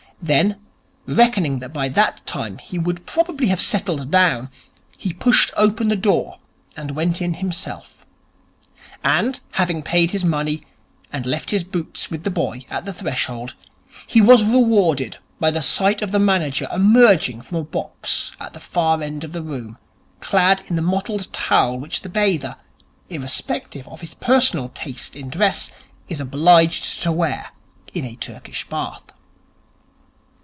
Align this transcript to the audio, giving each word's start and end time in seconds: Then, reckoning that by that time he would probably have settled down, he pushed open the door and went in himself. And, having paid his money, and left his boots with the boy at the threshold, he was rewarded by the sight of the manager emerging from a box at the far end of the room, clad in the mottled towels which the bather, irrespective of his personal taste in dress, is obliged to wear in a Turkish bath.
Then, 0.23 0.59
reckoning 1.07 1.57
that 1.59 1.73
by 1.73 1.89
that 1.89 2.23
time 2.27 2.59
he 2.59 2.77
would 2.77 3.07
probably 3.07 3.47
have 3.47 3.59
settled 3.59 4.11
down, 4.11 4.49
he 4.95 5.13
pushed 5.13 5.49
open 5.57 5.87
the 5.87 5.95
door 5.95 6.37
and 6.77 6.91
went 6.91 7.23
in 7.23 7.33
himself. 7.33 8.05
And, 9.03 9.39
having 9.53 9.81
paid 9.81 10.11
his 10.11 10.23
money, 10.23 10.61
and 11.11 11.25
left 11.25 11.49
his 11.49 11.63
boots 11.63 12.11
with 12.11 12.21
the 12.21 12.29
boy 12.29 12.65
at 12.69 12.85
the 12.85 12.93
threshold, 12.93 13.55
he 14.05 14.21
was 14.21 14.43
rewarded 14.43 15.17
by 15.39 15.49
the 15.49 15.63
sight 15.63 16.03
of 16.03 16.11
the 16.11 16.19
manager 16.19 16.67
emerging 16.71 17.41
from 17.41 17.57
a 17.57 17.63
box 17.63 18.31
at 18.39 18.53
the 18.53 18.59
far 18.59 19.01
end 19.01 19.23
of 19.23 19.31
the 19.31 19.41
room, 19.41 19.79
clad 20.19 20.61
in 20.67 20.75
the 20.75 20.83
mottled 20.83 21.33
towels 21.33 21.81
which 21.81 22.01
the 22.01 22.09
bather, 22.09 22.57
irrespective 23.09 23.87
of 23.87 24.01
his 24.01 24.13
personal 24.13 24.69
taste 24.69 25.15
in 25.15 25.29
dress, 25.31 25.71
is 26.09 26.19
obliged 26.19 27.01
to 27.01 27.11
wear 27.11 27.49
in 27.95 28.05
a 28.05 28.15
Turkish 28.15 28.69
bath. 28.69 29.01